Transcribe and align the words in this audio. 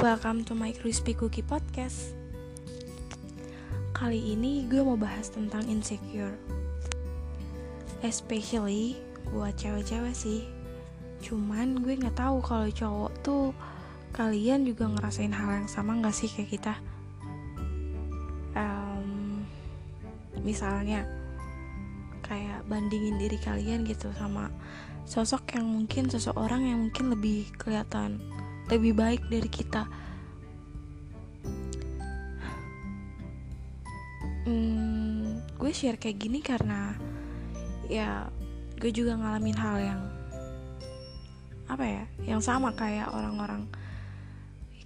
Welcome 0.00 0.48
to 0.48 0.56
my 0.56 0.72
Crispy 0.72 1.12
Cookie 1.12 1.44
Podcast. 1.44 2.16
Kali 3.92 4.32
ini 4.32 4.64
gue 4.64 4.80
mau 4.80 4.96
bahas 4.96 5.28
tentang 5.28 5.60
insecure. 5.68 6.40
Especially 8.00 8.96
buat 9.28 9.60
cewek-cewek 9.60 10.16
sih. 10.16 10.48
Cuman 11.20 11.84
gue 11.84 12.00
gak 12.00 12.16
tahu 12.16 12.40
kalau 12.40 12.72
cowok 12.72 13.12
tuh 13.20 13.52
Kalian 14.16 14.64
juga 14.64 14.88
ngerasain 14.88 15.36
hal 15.36 15.60
yang 15.60 15.68
sama 15.68 16.00
gak 16.00 16.16
sih 16.16 16.32
kayak 16.32 16.48
kita? 16.48 16.74
Um, 18.56 19.44
Misalnya 20.40 21.04
Kayak 22.24 22.64
bandingin 22.72 23.20
diri 23.20 23.36
kalian 23.36 23.84
gitu 23.84 24.08
sama 24.16 24.48
sosok 25.04 25.60
yang 25.60 25.68
mungkin 25.68 26.08
seseorang 26.08 26.64
yang 26.72 26.88
mungkin 26.88 27.12
lebih 27.12 27.52
kelihatan 27.60 28.16
lebih 28.70 28.94
baik 28.94 29.22
dari 29.26 29.50
kita. 29.50 29.82
Hmm, 34.46 35.42
gue 35.58 35.70
share 35.74 35.98
kayak 36.00 36.16
gini 36.16 36.40
karena 36.40 36.94
ya 37.90 38.30
gue 38.80 38.88
juga 38.94 39.18
ngalamin 39.18 39.58
hal 39.58 39.76
yang 39.82 40.02
apa 41.70 41.84
ya 41.86 42.04
yang 42.26 42.42
sama 42.42 42.74
kayak 42.74 43.12
orang-orang 43.14 43.68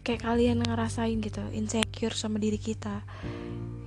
kayak 0.05 0.20
kalian 0.20 0.61
ngerasain 0.61 1.16
gitu 1.20 1.41
insecure 1.53 2.12
sama 2.12 2.37
diri 2.37 2.61
kita. 2.61 3.01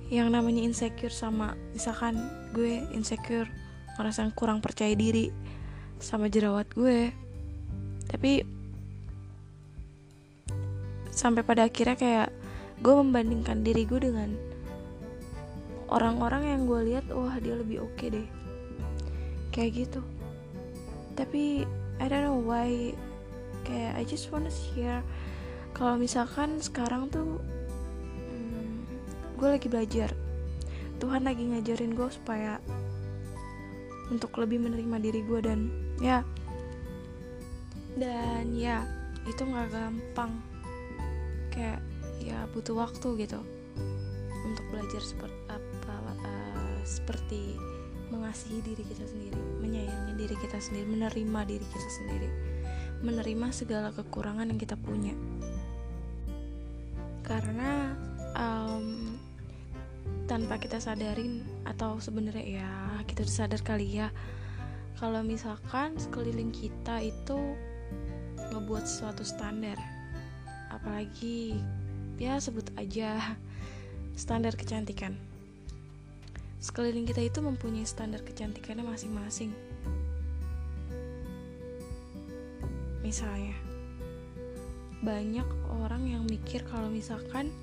Yang 0.08 0.28
namanya 0.32 0.64
insecure 0.64 1.12
sama 1.12 1.54
misalkan 1.76 2.16
gue 2.56 2.80
insecure 2.96 3.46
ngerasa 4.00 4.30
kurang 4.34 4.58
percaya 4.58 4.96
diri 4.98 5.30
sama 6.02 6.26
jerawat 6.26 6.66
gue. 6.74 7.14
Tapi 8.08 8.57
sampai 11.18 11.42
pada 11.42 11.66
akhirnya 11.66 11.98
kayak 11.98 12.28
gue 12.78 12.94
membandingkan 12.94 13.66
diri 13.66 13.82
gue 13.82 13.98
dengan 13.98 14.38
orang-orang 15.90 16.54
yang 16.54 16.62
gue 16.70 16.94
lihat 16.94 17.10
wah 17.10 17.34
dia 17.42 17.58
lebih 17.58 17.82
oke 17.82 17.98
okay 17.98 18.08
deh. 18.14 18.28
Kayak 19.50 19.70
gitu. 19.82 20.00
Tapi 21.18 21.66
I 21.98 22.06
don't 22.06 22.22
know 22.22 22.38
why. 22.38 22.94
Kayak 23.66 23.98
I 23.98 24.02
just 24.06 24.30
wanna 24.30 24.54
share 24.54 25.02
kalau 25.74 25.98
misalkan 25.98 26.62
sekarang 26.62 27.10
tuh 27.10 27.42
hmm, 28.30 28.86
gue 29.34 29.48
lagi 29.50 29.66
belajar. 29.66 30.14
Tuhan 31.02 31.26
lagi 31.26 31.50
ngajarin 31.50 31.98
gue 31.98 32.08
supaya 32.14 32.62
untuk 34.06 34.38
lebih 34.38 34.62
menerima 34.62 34.96
diri 35.02 35.20
gue 35.26 35.40
dan 35.42 35.66
ya. 35.98 36.22
Dan 37.98 38.54
ya 38.54 38.86
itu 39.26 39.42
nggak 39.42 39.74
gampang 39.74 40.47
kayak 41.58 41.82
ya 42.22 42.46
butuh 42.54 42.78
waktu 42.78 43.26
gitu 43.26 43.42
untuk 44.46 44.64
belajar 44.70 45.02
seperti 45.02 45.38
apa 45.50 45.96
uh, 46.22 46.78
seperti 46.86 47.58
mengasihi 48.14 48.62
diri 48.62 48.86
kita 48.86 49.04
sendiri 49.04 49.40
menyayangi 49.58 50.14
diri 50.14 50.36
kita 50.38 50.62
sendiri 50.62 50.86
menerima 50.86 51.40
diri 51.50 51.66
kita 51.66 51.88
sendiri 51.90 52.30
menerima 53.02 53.54
segala 53.54 53.94
kekurangan 53.94 54.50
yang 54.50 54.58
kita 54.58 54.74
punya. 54.74 55.14
Karena 57.22 57.94
um, 58.34 59.14
tanpa 60.26 60.56
kita 60.58 60.80
sadarin 60.80 61.44
atau 61.68 62.00
sebenarnya 62.00 62.64
ya 62.64 62.70
kita 63.04 63.24
sadar 63.24 63.60
kali 63.64 64.00
ya 64.00 64.08
kalau 64.98 65.22
misalkan 65.22 65.94
sekeliling 65.96 66.50
kita 66.50 67.04
itu 67.04 67.38
ngebuat 68.52 68.84
suatu 68.88 69.22
standar 69.22 69.76
apalagi 70.78 71.58
ya 72.18 72.38
sebut 72.38 72.70
aja 72.78 73.34
standar 74.18 74.54
kecantikan. 74.54 75.14
Sekeliling 76.58 77.06
kita 77.06 77.22
itu 77.22 77.38
mempunyai 77.38 77.86
standar 77.86 78.22
kecantikannya 78.26 78.82
masing-masing. 78.82 79.54
Misalnya 83.02 83.54
banyak 84.98 85.46
orang 85.78 86.10
yang 86.10 86.26
mikir 86.26 86.66
kalau 86.66 86.90
misalkan 86.90 87.54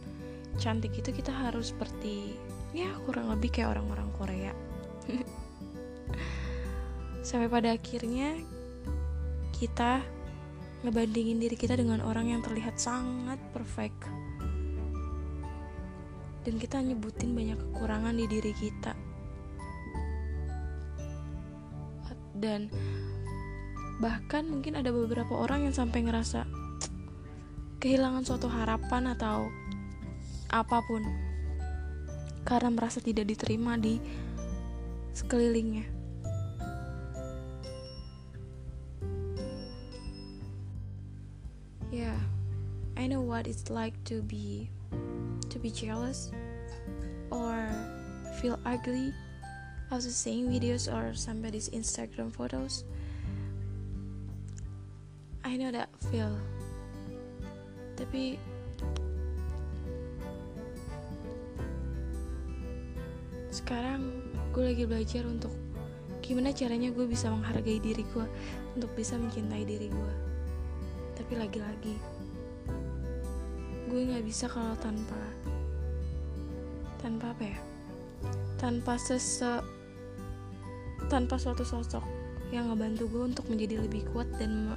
cantik 0.56 0.96
itu 0.96 1.12
kita 1.12 1.36
harus 1.36 1.76
seperti 1.76 2.40
ya 2.72 2.88
kurang 3.04 3.28
lebih 3.28 3.52
kayak 3.52 3.76
orang-orang 3.76 4.08
Korea. 4.16 4.54
Sampai 7.28 7.52
pada 7.52 7.76
akhirnya 7.76 8.40
kita 9.52 10.15
ngebandingin 10.86 11.42
diri 11.42 11.58
kita 11.58 11.74
dengan 11.74 12.06
orang 12.06 12.30
yang 12.30 12.46
terlihat 12.46 12.78
sangat 12.78 13.42
perfect. 13.50 14.06
Dan 16.46 16.62
kita 16.62 16.78
nyebutin 16.78 17.34
banyak 17.34 17.58
kekurangan 17.58 18.14
di 18.14 18.26
diri 18.30 18.54
kita. 18.54 18.94
Dan 22.38 22.70
bahkan 23.98 24.46
mungkin 24.46 24.78
ada 24.78 24.94
beberapa 24.94 25.34
orang 25.34 25.66
yang 25.66 25.74
sampai 25.74 26.06
ngerasa 26.06 26.46
kehilangan 27.82 28.28
suatu 28.28 28.46
harapan 28.52 29.16
atau 29.18 29.50
apa 30.52 30.84
pun 30.86 31.02
karena 32.46 32.70
merasa 32.70 33.02
tidak 33.02 33.26
diterima 33.26 33.80
di 33.80 33.98
sekelilingnya 35.16 35.95
what 43.36 43.52
it's 43.52 43.68
like 43.68 43.92
to 44.08 44.24
be 44.24 44.72
to 45.52 45.60
be 45.60 45.68
jealous 45.68 46.32
or 47.36 47.68
feel 48.40 48.56
ugly 48.64 49.12
after 49.92 50.08
seeing 50.08 50.48
videos 50.48 50.88
or 50.88 51.12
somebody's 51.12 51.68
Instagram 51.76 52.32
photos. 52.32 52.88
I 55.44 55.60
know 55.60 55.68
that 55.76 55.92
feel. 56.08 56.32
Tapi 58.00 58.40
sekarang 63.52 64.32
gue 64.56 64.64
lagi 64.64 64.88
belajar 64.88 65.28
untuk 65.28 65.52
gimana 66.24 66.56
caranya 66.56 66.88
gue 66.88 67.04
bisa 67.04 67.28
menghargai 67.28 67.84
diri 67.84 68.08
gue 68.16 68.28
untuk 68.80 68.96
bisa 68.96 69.20
mencintai 69.20 69.68
diri 69.68 69.92
gue 69.92 70.14
tapi 71.16 71.40
lagi-lagi 71.40 72.15
gue 73.96 74.12
nggak 74.12 74.28
bisa 74.28 74.52
kalau 74.52 74.76
tanpa 74.84 75.16
tanpa 77.00 77.32
apa 77.32 77.48
ya? 77.48 77.60
Tanpa 78.60 79.00
sese 79.00 79.64
tanpa 81.08 81.40
suatu 81.40 81.64
sosok 81.64 82.04
yang 82.52 82.68
ngebantu 82.68 83.08
gue 83.08 83.24
untuk 83.32 83.48
menjadi 83.48 83.80
lebih 83.80 84.04
kuat 84.12 84.28
dan 84.36 84.76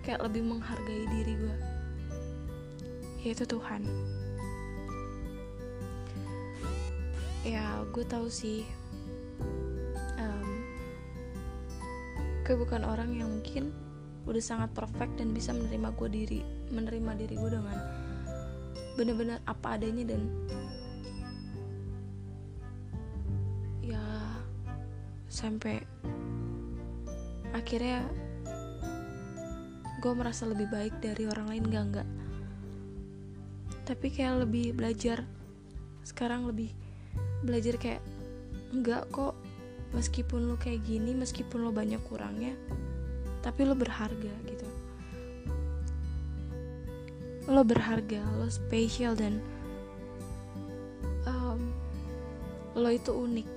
kayak 0.00 0.24
lebih 0.24 0.48
menghargai 0.48 1.04
diri 1.12 1.36
gue. 1.36 1.56
Yaitu 3.20 3.44
Tuhan. 3.44 3.84
Ya 7.44 7.84
gue 7.92 8.04
tahu 8.08 8.32
sih 8.32 8.64
um, 10.16 10.48
gue 12.48 12.56
bukan 12.56 12.80
orang 12.80 13.12
yang 13.12 13.28
mungkin 13.28 13.76
udah 14.24 14.40
sangat 14.40 14.72
perfect 14.72 15.20
dan 15.20 15.36
bisa 15.36 15.52
menerima 15.52 15.92
gue 16.00 16.08
diri 16.08 16.40
menerima 16.72 17.12
diri 17.12 17.36
gue 17.36 17.52
dengan 17.52 17.97
benar-benar 18.98 19.38
apa 19.46 19.78
adanya 19.78 20.02
dan 20.10 20.26
ya 23.78 24.02
sampai 25.30 25.86
akhirnya 27.54 28.02
gue 30.02 30.12
merasa 30.18 30.50
lebih 30.50 30.66
baik 30.66 30.98
dari 30.98 31.30
orang 31.30 31.46
lain 31.46 31.64
gak 31.70 31.84
enggak 31.86 32.08
tapi 33.86 34.10
kayak 34.10 34.42
lebih 34.42 34.74
belajar 34.74 35.22
sekarang 36.02 36.50
lebih 36.50 36.74
belajar 37.46 37.78
kayak 37.78 38.02
enggak 38.74 39.06
kok 39.14 39.38
meskipun 39.94 40.50
lo 40.50 40.58
kayak 40.58 40.82
gini 40.82 41.14
meskipun 41.14 41.62
lo 41.62 41.70
banyak 41.70 42.02
kurangnya 42.10 42.58
tapi 43.46 43.62
lo 43.62 43.78
berharga 43.78 44.34
gitu 44.44 44.57
lo 47.48 47.64
berharga 47.64 48.20
lo 48.36 48.44
spesial 48.52 49.16
dan 49.16 49.40
um, 51.24 51.72
lo 52.76 52.92
itu 52.92 53.08
unik. 53.08 53.48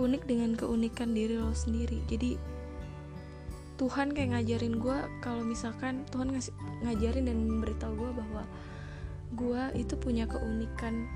Unik 0.00 0.22
dengan 0.24 0.56
keunikan 0.56 1.12
diri 1.12 1.36
lo 1.36 1.52
sendiri. 1.52 2.00
Jadi 2.08 2.40
Tuhan 3.76 4.16
kayak 4.16 4.32
ngajarin 4.32 4.80
gue 4.80 4.98
kalau 5.20 5.44
misalkan 5.44 6.08
Tuhan 6.08 6.32
ngasih 6.32 6.54
ngajarin 6.88 7.28
dan 7.28 7.36
memberitahu 7.44 7.92
gue 8.00 8.10
bahwa 8.16 8.42
gue 9.32 9.62
itu 9.80 9.94
punya 10.00 10.24
keunikan 10.24 11.08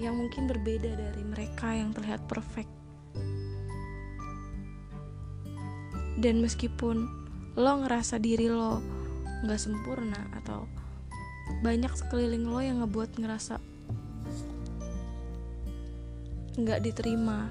yang 0.00 0.16
mungkin 0.16 0.48
berbeda 0.48 0.96
dari 0.96 1.22
mereka 1.24 1.72
yang 1.72 1.96
terlihat 1.96 2.24
perfect. 2.28 2.68
Dan 6.20 6.44
meskipun 6.44 7.08
lo 7.56 7.72
ngerasa 7.80 8.20
diri 8.20 8.52
lo 8.52 8.99
nggak 9.40 9.60
sempurna 9.60 10.20
atau 10.36 10.68
banyak 11.64 11.90
sekeliling 11.96 12.46
lo 12.46 12.60
yang 12.62 12.84
ngebuat 12.84 13.18
ngerasa 13.18 13.58
nggak 16.60 16.82
diterima 16.84 17.48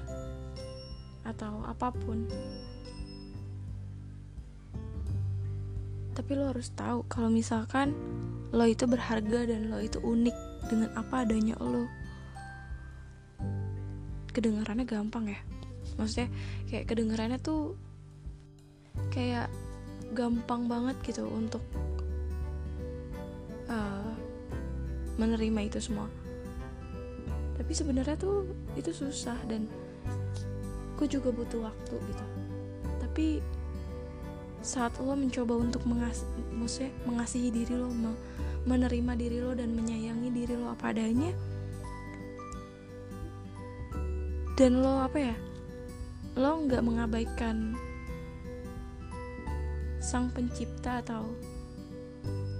atau 1.26 1.62
apa 1.66 1.90
pun. 1.92 2.26
Tapi 6.14 6.30
lo 6.36 6.52
harus 6.52 6.68
tahu 6.74 7.06
kalau 7.06 7.32
misalkan 7.32 7.94
lo 8.50 8.66
itu 8.66 8.84
berharga 8.84 9.46
dan 9.46 9.70
lo 9.70 9.78
itu 9.78 9.98
unik 10.02 10.36
dengan 10.68 10.90
apa 10.98 11.24
adanya 11.26 11.56
lo. 11.58 11.86
Kedengarannya 14.30 14.86
gampang 14.86 15.32
ya. 15.32 15.40
Maksudnya 15.98 16.28
kayak 16.70 16.86
kedengarannya 16.86 17.38
tuh 17.40 17.74
kayak 19.10 19.50
gampang 20.10 20.66
banget 20.66 20.96
gitu 21.06 21.26
untuk 21.26 21.62
uh, 23.70 24.12
menerima 25.16 25.70
itu 25.70 25.78
semua. 25.78 26.10
Tapi 27.60 27.72
sebenarnya 27.76 28.16
tuh 28.18 28.48
itu 28.74 28.90
susah 28.90 29.36
dan 29.46 29.68
gue 30.98 31.06
juga 31.06 31.30
butuh 31.30 31.70
waktu 31.70 31.94
gitu. 31.96 32.24
Tapi 33.00 33.26
saat 34.60 34.92
lo 35.00 35.16
mencoba 35.16 35.56
untuk 35.56 35.80
mengas 35.88 36.28
maksudnya 36.52 36.92
mengasihi 37.08 37.48
diri 37.48 37.72
lo 37.72 37.88
menerima 38.68 39.12
diri 39.16 39.40
lo 39.40 39.56
dan 39.56 39.72
menyayangi 39.72 40.28
diri 40.36 40.52
lo 40.52 40.68
apa 40.68 40.92
adanya 40.92 41.32
dan 44.60 44.84
lo 44.84 45.00
apa 45.00 45.32
ya 45.32 45.36
lo 46.36 46.60
nggak 46.68 46.84
mengabaikan 46.84 47.72
sang 50.00 50.32
pencipta 50.32 51.04
atau 51.04 51.28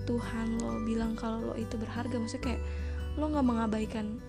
Tuhan 0.05 0.61
lo 0.61 0.85
bilang 0.85 1.17
kalau 1.17 1.53
lo 1.53 1.55
itu 1.57 1.75
berharga. 1.81 2.21
Maksudnya 2.21 2.55
kayak 2.55 2.63
lo 3.17 3.33
nggak 3.33 3.47
mengabaikan 3.47 4.21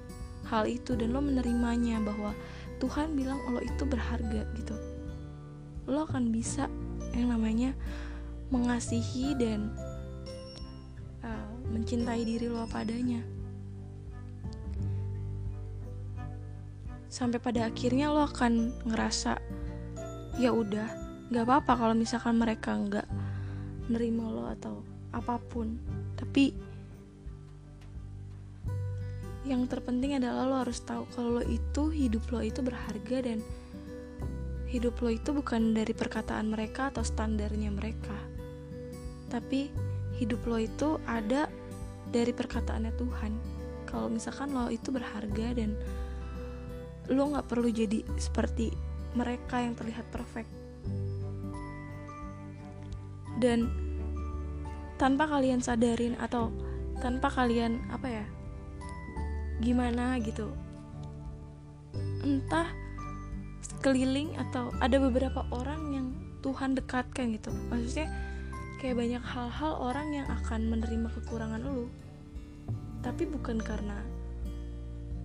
hal 0.48 0.66
itu 0.66 0.98
dan 0.98 1.14
lo 1.14 1.22
menerimanya 1.22 2.02
bahwa 2.02 2.34
Tuhan 2.82 3.14
bilang 3.14 3.38
lo 3.52 3.62
itu 3.62 3.84
berharga 3.86 4.48
gitu. 4.58 4.76
Lo 5.86 6.08
akan 6.08 6.34
bisa 6.34 6.72
yang 7.14 7.30
namanya 7.30 7.76
mengasihi 8.52 9.36
dan 9.36 9.72
uh, 11.24 11.52
mencintai 11.72 12.24
diri 12.24 12.48
lo 12.48 12.64
apa 12.64 12.84
adanya. 12.84 13.22
Sampai 17.12 17.44
pada 17.44 17.68
akhirnya 17.68 18.08
lo 18.08 18.24
akan 18.24 18.72
ngerasa 18.88 19.36
ya 20.40 20.56
udah 20.56 21.11
nggak 21.32 21.48
apa-apa 21.48 21.74
kalau 21.80 21.96
misalkan 21.96 22.36
mereka 22.36 22.76
nggak 22.76 23.08
nerima 23.88 24.28
lo 24.28 24.52
atau 24.52 24.84
apa 25.16 25.40
pun. 25.40 25.80
Tapi 26.20 26.52
yang 29.48 29.64
terpenting 29.72 30.20
adalah 30.20 30.44
lo 30.44 30.56
harus 30.60 30.84
tahu 30.84 31.08
kalau 31.16 31.40
lo 31.40 31.44
itu 31.48 31.88
hidup 31.88 32.28
lo 32.36 32.44
itu 32.44 32.60
berharga 32.60 33.18
dan 33.24 33.40
hidup 34.68 35.00
lo 35.00 35.10
itu 35.12 35.32
bukan 35.32 35.72
dari 35.72 35.96
perkataan 35.96 36.52
mereka 36.52 36.92
atau 36.92 37.00
standarnya 37.00 37.72
mereka. 37.72 38.16
Tapi 39.32 39.72
hidup 40.20 40.44
lo 40.44 40.60
itu 40.60 41.00
ada 41.08 41.48
dari 42.12 42.36
perkataannya 42.36 42.92
Tuhan. 43.00 43.32
Kalau 43.88 44.12
misalkan 44.12 44.52
lo 44.52 44.68
itu 44.68 44.92
berharga 44.92 45.56
dan 45.56 45.80
lo 47.08 47.24
nggak 47.32 47.48
perlu 47.48 47.72
jadi 47.72 48.04
seperti 48.20 48.76
mereka 49.16 49.64
yang 49.64 49.76
terlihat 49.80 50.08
perfect 50.12 50.61
dan 53.42 53.74
tanpa 55.02 55.26
kalian 55.26 55.66
sadarin 55.66 56.14
atau 56.22 56.54
tanpa 57.02 57.34
kalian 57.34 57.82
apa 57.90 58.08
ya 58.22 58.26
gimana 59.66 60.22
gitu. 60.22 60.54
Entah 62.22 62.70
sekeliling 63.66 64.38
atau 64.38 64.70
ada 64.78 65.02
beberapa 65.02 65.42
orang 65.50 65.82
yang 65.90 66.08
Tuhan 66.46 66.78
dekatkan 66.78 67.34
gitu. 67.34 67.50
Maksudnya 67.74 68.14
kayak 68.78 68.98
banyak 68.98 69.24
hal-hal 69.26 69.74
orang 69.82 70.14
yang 70.14 70.28
akan 70.30 70.70
menerima 70.70 71.10
kekurangan 71.18 71.66
lu. 71.66 71.90
Tapi 73.02 73.26
bukan 73.26 73.58
karena 73.58 73.98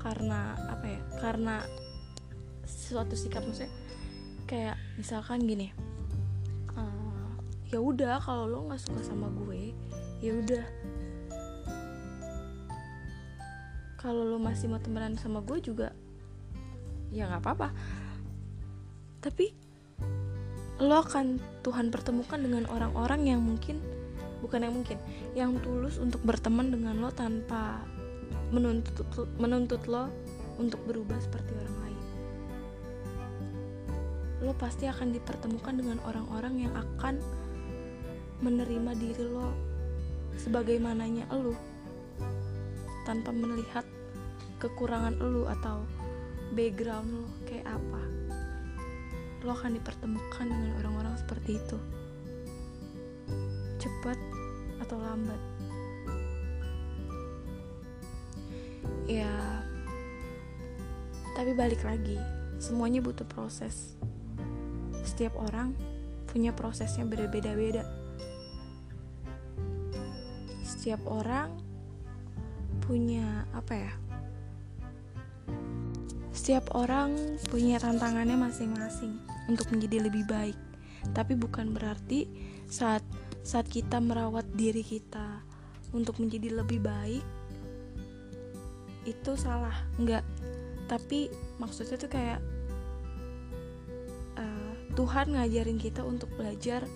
karena 0.00 0.54
apa 0.70 0.86
ya 0.86 1.00
karena 1.18 1.56
suatu 2.62 3.18
sikap 3.18 3.42
maksudnya 3.42 3.72
kayak 4.46 4.78
misalkan 4.94 5.42
gini 5.42 5.74
ya 7.66 7.82
udah 7.82 8.22
kalau 8.22 8.46
lo 8.46 8.70
nggak 8.70 8.78
suka 8.78 9.00
sama 9.02 9.26
gue 9.30 9.74
ya 10.22 10.32
udah. 10.38 10.64
Kalau 13.98 14.22
lo 14.22 14.38
masih 14.38 14.70
mau 14.70 14.78
temenan 14.78 15.18
sama 15.18 15.42
gue 15.42 15.58
juga 15.58 15.90
ya 17.10 17.26
nggak 17.26 17.42
apa-apa. 17.42 17.68
Tapi 19.18 19.50
lo 20.78 21.00
akan 21.00 21.40
Tuhan 21.64 21.88
pertemukan 21.90 22.38
dengan 22.38 22.68
orang-orang 22.68 23.26
yang 23.26 23.40
mungkin 23.42 23.80
bukan 24.44 24.62
yang 24.62 24.74
mungkin 24.76 25.00
yang 25.32 25.56
tulus 25.64 25.96
untuk 25.96 26.20
berteman 26.22 26.68
dengan 26.68 27.00
lo 27.00 27.08
tanpa 27.10 27.82
menuntut 28.52 29.02
menuntut 29.40 29.88
lo 29.90 30.12
untuk 30.60 30.78
berubah 30.86 31.18
seperti 31.18 31.50
orang 31.56 31.76
lain. 31.82 32.00
Lo 34.44 34.52
pasti 34.54 34.86
akan 34.86 35.10
dipertemukan 35.16 35.74
dengan 35.74 35.98
orang-orang 36.06 36.68
yang 36.68 36.72
akan 36.76 37.18
menerima 38.44 38.92
diri 38.96 39.24
lo 39.24 39.52
sebagaimananya 40.36 41.24
lo 41.32 41.56
tanpa 43.08 43.32
melihat 43.32 43.86
kekurangan 44.58 45.16
lu 45.20 45.46
atau 45.46 45.86
background 46.52 47.08
lu 47.12 47.24
kayak 47.46 47.64
apa 47.64 48.02
lo 49.46 49.54
akan 49.54 49.78
dipertemukan 49.78 50.46
dengan 50.50 50.74
orang-orang 50.82 51.14
seperti 51.22 51.54
itu. 51.54 51.78
Cepat 53.78 54.18
atau 54.82 54.98
lambat? 54.98 55.38
Ya 59.06 59.30
tapi 61.38 61.54
balik 61.54 61.86
lagi 61.86 62.18
semuanya 62.58 62.98
butuh 62.98 63.28
proses. 63.28 63.94
Setiap 65.06 65.38
orang 65.38 65.78
punya 66.26 66.50
prosesnya 66.50 67.06
berbeda-beda 67.06 67.86
setiap 70.86 71.02
orang 71.10 71.50
punya 72.86 73.42
apa 73.58 73.74
ya 73.74 73.92
setiap 76.30 76.78
orang 76.78 77.10
punya 77.50 77.82
tantangannya 77.82 78.38
masing-masing 78.38 79.18
untuk 79.50 79.66
menjadi 79.74 80.06
lebih 80.06 80.22
baik. 80.30 80.54
Tapi 81.10 81.34
bukan 81.34 81.74
berarti 81.74 82.30
saat 82.70 83.02
saat 83.42 83.66
kita 83.66 83.98
merawat 83.98 84.46
diri 84.54 84.86
kita 84.86 85.42
untuk 85.90 86.22
menjadi 86.22 86.62
lebih 86.62 86.78
baik 86.78 87.26
itu 89.10 89.34
salah, 89.34 89.74
enggak. 89.98 90.22
Tapi 90.86 91.26
maksudnya 91.58 91.98
tuh 91.98 92.14
kayak 92.14 92.38
uh, 94.38 94.72
Tuhan 94.94 95.34
ngajarin 95.34 95.82
kita 95.82 96.06
untuk 96.06 96.30
belajar 96.38 96.86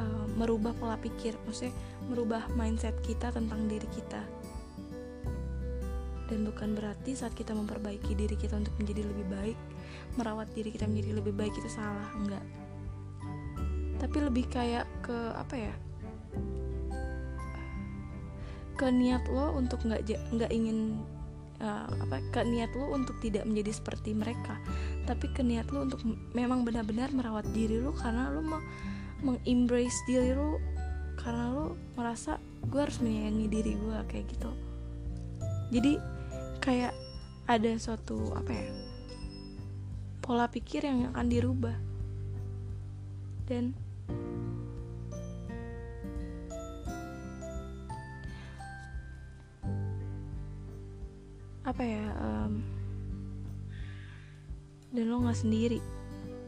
uh, 0.00 0.24
merubah 0.40 0.72
pola 0.72 0.96
pikir, 0.96 1.36
maksudnya 1.44 1.76
merubah 2.08 2.48
mindset 2.56 2.96
kita 3.04 3.30
tentang 3.30 3.68
diri 3.68 3.86
kita. 3.92 4.24
Dan 6.28 6.44
bukan 6.44 6.76
berarti 6.76 7.16
saat 7.16 7.32
kita 7.32 7.56
memperbaiki 7.56 8.12
diri 8.12 8.36
kita 8.36 8.60
untuk 8.60 8.76
menjadi 8.76 9.04
lebih 9.04 9.26
baik 9.32 9.58
merawat 10.20 10.50
diri 10.52 10.68
kita 10.68 10.84
menjadi 10.84 11.20
lebih 11.20 11.32
baik 11.36 11.54
itu 11.56 11.70
salah 11.72 12.08
enggak. 12.16 12.44
Tapi 13.96 14.16
lebih 14.20 14.44
kayak 14.52 14.84
ke 15.00 15.16
apa 15.36 15.54
ya 15.56 15.74
ke 18.78 18.86
niat 18.94 19.26
lo 19.26 19.58
untuk 19.58 19.82
nggak 19.82 20.06
nggak 20.06 20.50
ingin 20.54 21.02
uh, 21.58 21.90
apa 21.90 22.22
ke 22.30 22.46
niat 22.46 22.70
lo 22.78 22.94
untuk 22.94 23.18
tidak 23.18 23.42
menjadi 23.42 23.74
seperti 23.74 24.14
mereka 24.14 24.54
tapi 25.04 25.26
ke 25.34 25.42
niat 25.42 25.66
lo 25.74 25.82
untuk 25.82 25.98
memang 26.30 26.62
benar-benar 26.62 27.10
merawat 27.10 27.44
diri 27.50 27.82
lo 27.82 27.90
karena 27.98 28.30
lo 28.30 28.40
mau 28.40 28.62
mengembrace 29.26 29.98
diri 30.06 30.30
lo 30.30 30.62
karena 31.28 31.52
lo 31.52 31.76
merasa 31.92 32.40
gue 32.72 32.80
harus 32.80 33.04
menyayangi 33.04 33.52
diri 33.52 33.76
gue 33.76 33.98
kayak 34.08 34.32
gitu. 34.32 34.48
Jadi 35.68 36.00
kayak 36.56 36.96
ada 37.44 37.76
suatu 37.76 38.32
apa 38.32 38.48
ya 38.48 38.72
pola 40.24 40.48
pikir 40.48 40.88
yang 40.88 41.12
akan 41.12 41.28
dirubah. 41.28 41.76
Dan 43.44 43.76
apa 51.68 51.84
ya 51.84 52.04
um, 52.24 52.64
dan 54.96 55.04
lo 55.12 55.28
nggak 55.28 55.36
sendiri. 55.44 55.84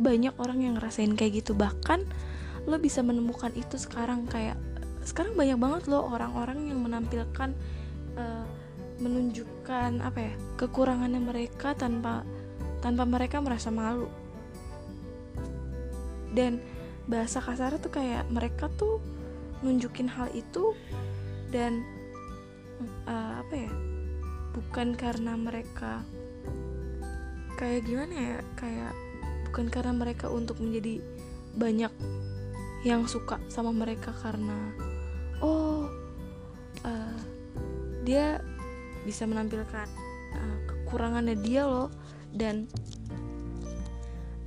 Banyak 0.01 0.41
orang 0.41 0.65
yang 0.65 0.81
ngerasain 0.81 1.13
kayak 1.21 1.45
gitu. 1.45 1.53
Bahkan 1.53 2.01
lo 2.65 2.81
bisa 2.81 3.05
menemukan 3.05 3.53
itu 3.53 3.77
sekarang 3.77 4.25
kayak 4.25 4.70
sekarang 5.05 5.35
banyak 5.35 5.59
banget 5.59 5.83
loh 5.89 6.09
orang-orang 6.13 6.69
yang 6.69 6.81
menampilkan 6.85 7.57
uh, 8.17 8.45
menunjukkan 9.01 10.05
apa 10.05 10.19
ya 10.21 10.35
kekurangannya 10.61 11.21
mereka 11.25 11.73
tanpa 11.73 12.23
tanpa 12.85 13.05
mereka 13.09 13.41
merasa 13.41 13.73
malu. 13.73 14.09
Dan 16.31 16.63
bahasa 17.11 17.43
kasar 17.43 17.75
tuh 17.83 17.91
kayak 17.91 18.29
mereka 18.31 18.71
tuh 18.79 19.03
nunjukin 19.61 20.09
hal 20.09 20.31
itu 20.33 20.73
dan 21.51 21.83
uh, 23.09 23.43
apa 23.43 23.55
ya 23.67 23.73
bukan 24.55 24.95
karena 24.95 25.35
mereka 25.35 26.03
kayak 27.59 27.85
gimana 27.85 28.15
ya 28.15 28.39
kayak 28.57 28.93
bukan 29.51 29.67
karena 29.69 29.93
mereka 29.93 30.27
untuk 30.31 30.63
menjadi 30.63 31.03
banyak 31.59 31.93
yang 32.87 33.05
suka 33.05 33.37
sama 33.53 33.75
mereka 33.75 34.15
karena 34.23 34.73
oh 35.41 35.89
uh, 36.85 37.19
dia 38.05 38.41
bisa 39.05 39.25
menampilkan 39.25 39.89
uh, 40.37 40.59
kekurangannya 40.69 41.37
dia 41.41 41.65
loh. 41.65 41.89
Dan 42.31 42.71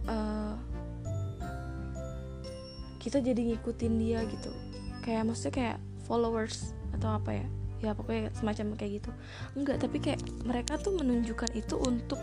uh, 0.07 0.55
kita 3.03 3.19
jadi 3.19 3.53
ngikutin 3.53 3.93
dia 3.99 4.23
gitu. 4.25 4.51
Kayak 5.03 5.27
maksudnya 5.27 5.53
kayak 5.53 5.77
followers 6.07 6.71
atau 6.95 7.19
apa 7.19 7.43
ya? 7.43 7.47
Ya 7.83 7.91
pokoknya 7.91 8.31
semacam 8.31 8.79
kayak 8.79 9.03
gitu. 9.03 9.11
Enggak 9.59 9.83
tapi 9.83 9.99
kayak 9.99 10.23
mereka 10.47 10.79
tuh 10.79 10.95
menunjukkan 10.95 11.51
itu 11.51 11.75
untuk 11.75 12.19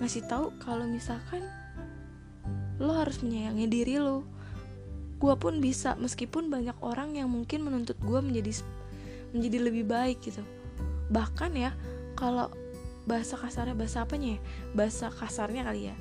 ngasih 0.00 0.24
tahu 0.28 0.52
kalau 0.60 0.84
misalkan 0.88 1.44
lo 2.80 2.96
harus 2.96 3.20
menyayangi 3.20 3.68
diri 3.68 4.00
lo 4.00 4.24
gue 5.20 5.34
pun 5.36 5.60
bisa 5.60 5.94
meskipun 6.00 6.48
banyak 6.48 6.74
orang 6.80 7.20
yang 7.20 7.28
mungkin 7.28 7.60
menuntut 7.60 8.00
gue 8.00 8.20
menjadi 8.24 8.64
menjadi 9.36 9.58
lebih 9.60 9.84
baik 9.84 10.24
gitu. 10.24 10.40
Bahkan 11.12 11.52
ya 11.54 11.76
kalau 12.16 12.48
bahasa 13.04 13.36
kasarnya 13.36 13.76
bahasa 13.76 14.02
apanya 14.02 14.36
ya? 14.36 14.40
Bahasa 14.72 15.06
kasarnya 15.12 15.68
kali 15.68 15.92
ya. 15.92 15.96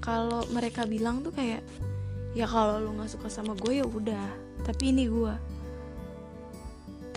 Kalau 0.00 0.46
mereka 0.54 0.86
bilang 0.86 1.20
tuh 1.26 1.34
kayak 1.34 1.66
ya 2.32 2.46
kalau 2.46 2.78
lu 2.78 2.94
nggak 2.94 3.10
suka 3.10 3.26
sama 3.26 3.58
gue 3.58 3.82
ya 3.82 3.84
udah. 3.84 4.30
Tapi 4.62 4.94
ini 4.94 5.10
gue 5.10 5.34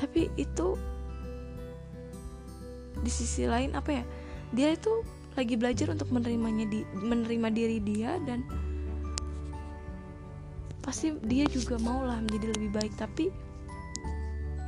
tapi 0.03 0.27
itu 0.35 0.75
di 2.99 3.07
sisi 3.07 3.47
lain 3.47 3.71
apa 3.71 4.03
ya? 4.03 4.03
Dia 4.51 4.75
itu 4.75 4.99
lagi 5.39 5.55
belajar 5.55 5.95
untuk 5.95 6.11
menerimanya 6.11 6.67
di 6.67 6.83
menerima 6.91 7.47
diri 7.55 7.79
dia 7.79 8.19
dan 8.27 8.43
pasti 10.83 11.15
dia 11.23 11.47
juga 11.47 11.79
mau 11.79 12.03
lah 12.03 12.19
menjadi 12.19 12.53
lebih 12.53 12.69
baik. 12.75 12.93
Tapi 12.99 13.31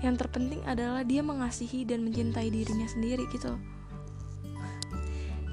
yang 0.02 0.16
terpenting 0.16 0.64
adalah 0.64 1.04
dia 1.04 1.20
mengasihi 1.22 1.84
dan 1.84 2.08
mencintai 2.08 2.48
dirinya 2.48 2.88
sendiri 2.88 3.28
gitu. 3.30 3.60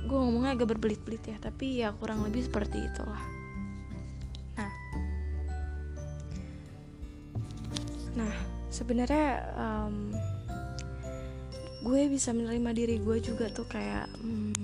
Gue 0.06 0.18
ngomongnya 0.18 0.54
agak 0.54 0.76
berbelit-belit 0.76 1.24
ya 1.26 1.36
tapi 1.42 1.82
ya 1.82 1.90
kurang 1.98 2.22
lebih 2.22 2.46
seperti 2.46 2.84
itulah. 2.84 3.22
Nah. 4.56 4.72
Nah 8.16 8.34
sebenarnya 8.72 9.26
um, 9.56 10.12
gue 11.82 12.00
bisa 12.08 12.30
menerima 12.30 12.70
diri 12.72 12.96
gue 13.02 13.18
juga 13.18 13.50
tuh 13.50 13.66
kayak 13.66 14.06
um, 14.22 14.54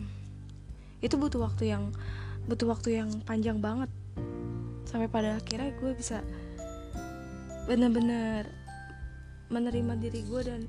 itu 1.02 1.14
butuh 1.18 1.42
waktu 1.50 1.74
yang 1.74 1.90
butuh 2.46 2.70
waktu 2.70 3.02
yang 3.02 3.10
panjang 3.26 3.58
banget 3.58 3.90
sampai 4.88 5.04
pada 5.12 5.36
akhirnya 5.36 5.76
gue 5.76 5.92
bisa 5.92 6.24
bener-bener 7.68 8.48
menerima 9.52 10.00
diri 10.00 10.24
gue 10.24 10.40
dan 10.40 10.64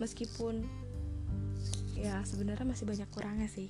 meskipun 0.00 0.64
ya 1.92 2.24
sebenarnya 2.24 2.64
masih 2.64 2.88
banyak 2.88 3.08
kurangnya 3.12 3.48
sih. 3.52 3.68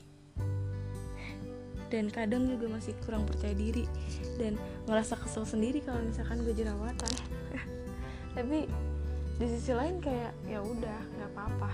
Dan 1.88 2.12
kadang 2.12 2.46
juga 2.46 2.68
masih 2.68 2.92
kurang 3.02 3.24
percaya 3.24 3.56
diri 3.56 3.88
dan 4.38 4.54
ngerasa 4.86 5.18
kesel 5.18 5.48
sendiri 5.48 5.82
kalau 5.82 5.98
misalkan 6.04 6.44
gue 6.46 6.54
jerawatan. 6.54 7.14
Tapi 8.36 8.68
di 9.40 9.46
sisi 9.50 9.72
lain 9.72 9.98
kayak 9.98 10.36
ya 10.46 10.62
udah 10.62 10.98
nggak 11.18 11.30
apa-apa. 11.34 11.70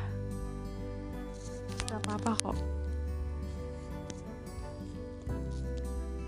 Nggak 1.90 2.00
apa-apa 2.08 2.32
kok. 2.40 2.58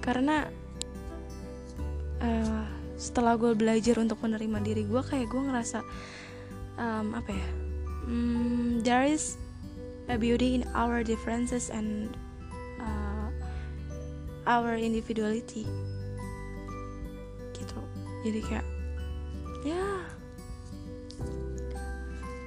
Karena 0.03 0.66
uh, 2.27 2.67
setelah 2.99 3.39
gue 3.39 3.55
belajar 3.55 4.03
untuk 4.03 4.19
menerima 4.25 4.59
diri 4.67 4.83
gue 4.83 5.03
kayak 5.05 5.31
gue 5.31 5.43
ngerasa 5.47 5.79
um, 6.81 7.15
apa 7.15 7.31
ya 7.31 7.49
um, 8.11 8.83
there 8.83 9.07
is 9.07 9.39
a 10.09 10.17
beauty 10.17 10.55
in 10.55 10.63
our 10.75 11.03
differences 11.03 11.69
and 11.71 12.15
uh, 12.79 13.29
our 14.47 14.79
individuality. 14.79 15.67
Gitu. 17.55 17.81
Jadi 18.23 18.41
kayak 18.47 18.67
ya 19.67 19.87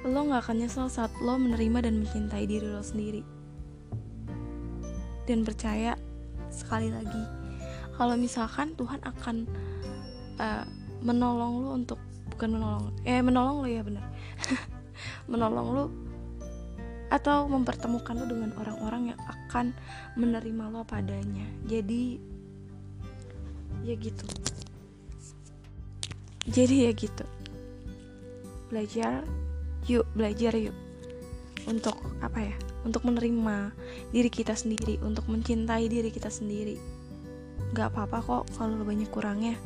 lo 0.08 0.24
nggak 0.24 0.48
akan 0.48 0.64
nyesel 0.64 0.88
saat 0.88 1.12
lo 1.20 1.36
menerima 1.36 1.84
dan 1.84 2.00
mencintai 2.00 2.48
diri 2.48 2.64
lo 2.64 2.80
sendiri. 2.80 3.20
Dan 5.28 5.44
percaya 5.44 5.94
sekali 6.48 6.88
lagi 6.88 7.22
kalau 8.00 8.16
misalkan 8.16 8.72
Tuhan 8.80 9.04
akan 9.04 9.44
uh, 10.40 10.64
menolong 11.04 11.52
lo 11.60 11.68
untuk 11.76 12.00
bukan 12.32 12.56
menolong 12.56 12.84
eh 13.04 13.20
menolong 13.20 13.56
lo 13.60 13.68
ya 13.68 13.84
benar 13.84 14.04
menolong 15.30 15.68
lo 15.76 15.84
atau 17.10 17.50
mempertemukan 17.50 18.22
lo 18.22 18.24
dengan 18.24 18.54
orang-orang 18.54 19.12
yang 19.12 19.20
akan 19.26 19.74
menerima 20.14 20.70
lo 20.70 20.86
padanya. 20.86 21.42
Jadi 21.66 22.22
ya 23.82 23.94
gitu. 23.98 24.26
Jadi 26.46 26.86
ya 26.86 26.94
gitu. 26.94 27.26
Belajar 28.70 29.26
yuk 29.90 30.06
belajar 30.14 30.54
yuk. 30.54 30.76
Untuk 31.66 31.98
apa 32.22 32.46
ya? 32.46 32.56
Untuk 32.86 33.02
menerima 33.02 33.74
diri 34.14 34.30
kita 34.30 34.54
sendiri 34.54 35.02
untuk 35.02 35.26
mencintai 35.26 35.90
diri 35.90 36.14
kita 36.14 36.30
sendiri. 36.30 36.78
Nggak 37.74 37.90
apa-apa 37.90 38.18
kok 38.22 38.44
kalau 38.54 38.78
lo 38.78 38.86
banyak 38.86 39.10
kurangnya 39.10 39.58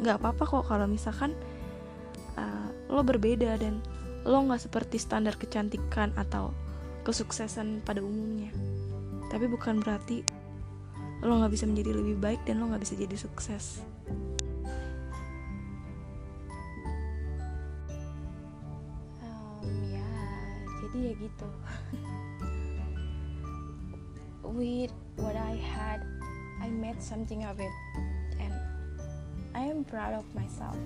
nggak 0.00 0.20
apa-apa 0.20 0.42
kok 0.44 0.64
kalau 0.68 0.84
misalkan 0.88 1.32
lo 2.86 3.02
berbeda 3.02 3.58
dan 3.58 3.82
lo 4.26 4.42
nggak 4.46 4.62
seperti 4.62 4.98
standar 4.98 5.34
kecantikan 5.38 6.14
atau 6.18 6.50
kesuksesan 7.06 7.82
pada 7.86 8.02
umumnya. 8.02 8.50
Tapi 9.30 9.46
bukan 9.50 9.82
berarti 9.82 10.22
lo 11.22 11.38
nggak 11.42 11.52
bisa 11.54 11.66
menjadi 11.66 11.90
lebih 11.94 12.16
baik 12.18 12.40
dan 12.46 12.62
lo 12.62 12.70
nggak 12.70 12.82
bisa 12.82 12.94
jadi 12.98 13.16
sukses. 13.18 13.82
Um, 19.22 19.66
ya 19.90 20.06
jadi 20.86 20.98
ya 21.10 21.12
gitu. 21.18 21.48
With 24.56 24.94
what 25.18 25.34
I 25.34 25.58
had 25.58 26.06
I 26.62 26.70
made 26.70 27.02
something 27.02 27.44
of 27.44 27.58
it 27.58 27.74
I 29.56 29.72
am 29.72 29.88
proud 29.88 30.12
of 30.12 30.28
myself. 30.36 30.76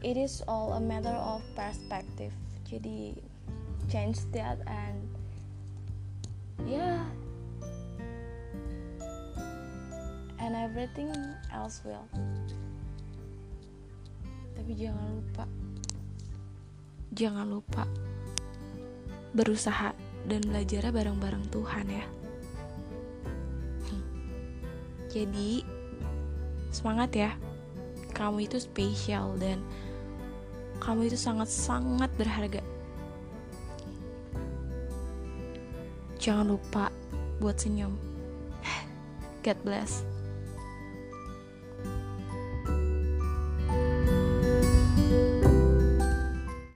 It 0.00 0.16
is 0.16 0.40
all 0.48 0.72
a 0.72 0.80
matter 0.80 1.12
of 1.12 1.44
perspective. 1.52 2.32
Jadi 2.64 3.20
change 3.92 4.24
that 4.32 4.56
and 4.64 5.04
yeah. 6.64 7.04
And 10.40 10.56
everything 10.56 11.12
else 11.52 11.84
will. 11.84 12.08
Tapi 14.56 14.72
jangan 14.80 15.06
lupa. 15.12 15.44
Jangan 17.12 17.46
lupa 17.52 17.84
berusaha 19.36 19.92
dan 20.24 20.40
belajar 20.40 20.88
bareng-bareng 20.88 21.52
Tuhan 21.52 21.88
ya 21.88 22.21
jadi 25.12 25.60
semangat 26.72 27.12
ya 27.12 27.30
kamu 28.16 28.48
itu 28.48 28.56
spesial 28.56 29.36
dan 29.36 29.60
kamu 30.82 31.12
itu 31.12 31.18
sangat-sangat 31.20 32.10
berharga. 32.18 32.64
Jangan 36.18 36.54
lupa 36.54 36.90
buat 37.38 37.54
senyum. 37.58 37.94
God 39.46 39.58
bless. 39.62 40.11